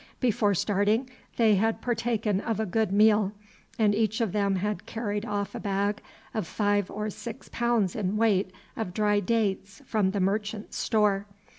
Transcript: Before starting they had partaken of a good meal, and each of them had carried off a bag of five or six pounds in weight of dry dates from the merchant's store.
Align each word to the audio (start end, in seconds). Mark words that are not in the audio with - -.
Before 0.19 0.55
starting 0.55 1.11
they 1.37 1.53
had 1.57 1.79
partaken 1.79 2.39
of 2.41 2.59
a 2.59 2.65
good 2.65 2.91
meal, 2.91 3.33
and 3.77 3.93
each 3.93 4.19
of 4.19 4.31
them 4.31 4.55
had 4.55 4.87
carried 4.87 5.25
off 5.25 5.53
a 5.53 5.59
bag 5.59 6.01
of 6.33 6.47
five 6.47 6.89
or 6.89 7.11
six 7.11 7.49
pounds 7.53 7.95
in 7.95 8.17
weight 8.17 8.49
of 8.75 8.95
dry 8.95 9.19
dates 9.19 9.83
from 9.85 10.09
the 10.09 10.19
merchant's 10.19 10.77
store. 10.77 11.27